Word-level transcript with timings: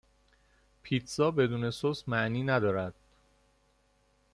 پیتزا 0.83 1.31
بدون 1.31 1.71
سس 1.71 2.03
معنی 2.09 2.43
ندارد 2.43 2.93